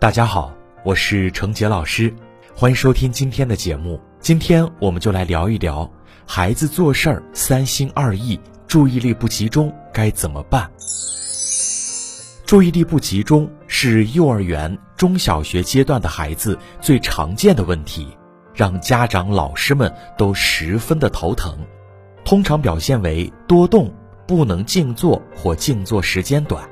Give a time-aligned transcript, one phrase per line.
[0.00, 0.54] 大家好，
[0.84, 2.14] 我是程杰老师，
[2.54, 4.00] 欢迎收听今天的节目。
[4.20, 5.90] 今天我们就来聊一聊
[6.24, 8.38] 孩子做事儿三心二意、
[8.68, 10.70] 注意力不集中该怎么办。
[12.46, 18.16] 注意力不集中是幼儿园、中小学阶段的孩子最常见的问题，
[18.54, 21.58] 让家长、老师们都十分的头疼。
[22.24, 23.92] 通常表现为多动、
[24.28, 26.64] 不能静坐或静坐时间短。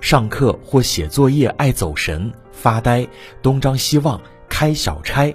[0.00, 3.06] 上课或写作业爱走神、发呆、
[3.42, 5.34] 东张西望、开小差，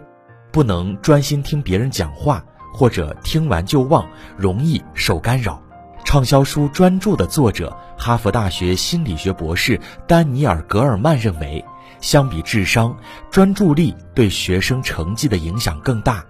[0.52, 5.62] 不能专心听别人讲话，或者听完就忘，容易受干扰。
[6.04, 11.64] 畅销书《专注》的作者、哈佛大学心理学博士丹尼尔·格尔曼认为，
[12.00, 12.96] 相比智商，
[13.32, 16.24] 专注力对学生成绩的影响更大。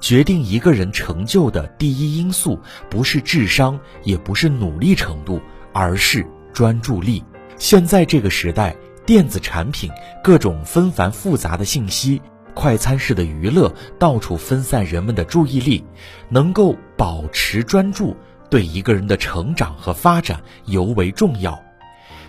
[0.00, 2.58] 决定一个人成就的第一因素，
[2.90, 5.40] 不是智商，也不是努力程度，
[5.72, 7.24] 而是专注力。
[7.62, 8.74] 现在这个时代，
[9.06, 9.88] 电子产品、
[10.20, 12.20] 各种纷繁复杂的信息、
[12.54, 15.84] 快餐式的娱乐，到处分散人们的注意力。
[16.28, 18.16] 能够保持专注，
[18.50, 21.56] 对一个人的成长和发展尤为重要。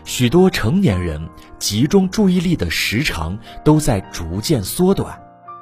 [0.06, 1.20] 许多成年人
[1.58, 5.20] 集中注意力的时长都在逐渐缩短，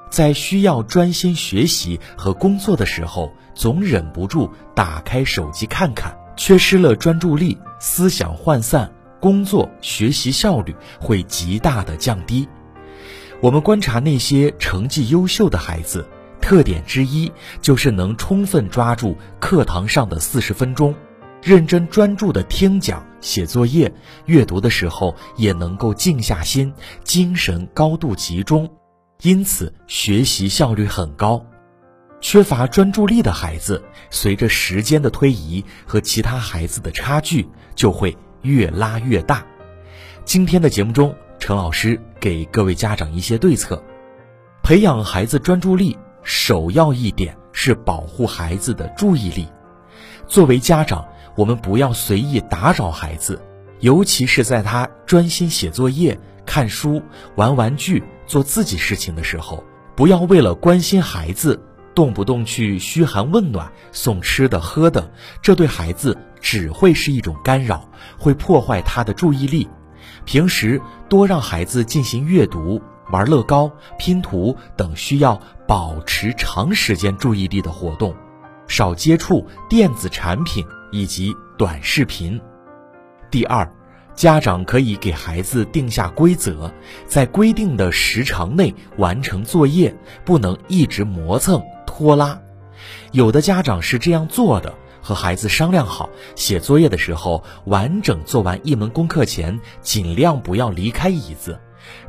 [0.10, 8.92] 在需要专心学习和工作的时候，总忍不住打开手机看看，缺失了专注力，思想涣散。
[9.22, 12.50] 工作学习效率会极大的降低。
[13.40, 16.06] 我们观察那些成绩优秀的孩子，
[16.42, 20.94] 特点之一就是能充分抓住课堂上的四十分钟，
[21.42, 23.92] 认真专注的听讲、写作业、
[24.26, 28.70] 阅读的时候也能够静下心，精神高度集中，
[29.22, 31.44] 因此学习效率很高。
[32.20, 38.16] 缺乏专注力的孩子，随着时间的推移和其他孩子的差距就会。
[38.42, 39.46] 越拉越大。
[40.26, 43.82] 今天的节目中，陈老师给各位家长一些对策。
[44.64, 49.48] 培养孩子专注力，首要一点是保护孩子的注意力。
[50.28, 53.42] 作为家长，我们不要随意打扰孩子，
[53.80, 57.02] 尤其是在他专心写作业、看书、
[57.36, 59.64] 玩玩具、做自己事情的时候，
[59.96, 61.60] 不要为了关心孩子。
[61.94, 69.68] 动不动去嘘寒问暖、送吃的喝的，这对孩子只会是一种干扰，会破坏他的注意力。
[70.26, 72.82] 平时多让孩子进行阅读、
[73.12, 78.16] 玩乐高、拼图等需要保持长时间注意力的活动，
[78.68, 82.40] 少接触电子产品以及短视频。
[83.30, 83.70] 第二，
[84.16, 86.72] 家长可以给孩子定下规则，
[87.08, 91.62] 在规定的时长内完成作业，不能一直磨蹭。
[91.86, 92.40] 拖拉，
[93.12, 101.60] 有的家长是这样做的：和孩子商量好，写作业的时候完整做完一门功课前，尽量不要离开椅子，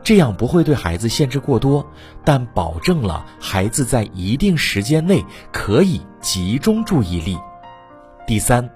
[0.02, 1.86] 这样不会对孩子限制过多，
[2.24, 7.36] 但保证了孩子在一定时间内可以集中注意力。
[8.32, 8.66] 第三，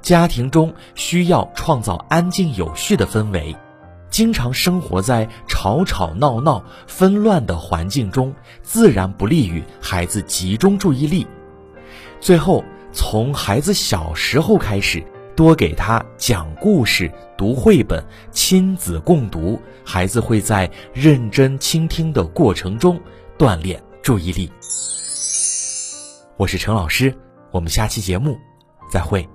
[0.00, 3.54] 家庭中需要创造安静有序的氛围。
[4.08, 11.26] 经常生活在吵吵闹闹、纷乱的环境中，自然不利于孩子集中注意力。
[12.22, 15.04] 最后，从孩子小时候开始，
[15.36, 22.98] 多给他讲故事、读绘本，亲子共读，孩子会在认真倾听的过程中
[23.36, 24.50] 锻炼注意力。
[26.38, 27.14] 我是陈老师，
[27.50, 28.38] 我们下期节目
[28.92, 29.26] 再会。